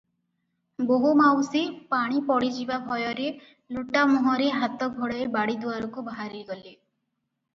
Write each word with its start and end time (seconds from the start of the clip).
ବୋହୂମାଉସୀ 0.91 1.59
ପାଣି 1.93 2.21
ପଡ଼ିଯିବା 2.29 2.79
ଭୟରେ 2.87 3.27
ଲୋଟା 3.77 4.03
ମୁହଁରେ 4.13 4.47
ହାତ 4.63 4.87
ଘୋଡ଼ାଇ 4.97 5.29
ବାଡ଼ି 5.37 5.59
ଦୁଆରକୁ 5.67 6.05
ବାହାରିଗଲେ। 6.09 6.73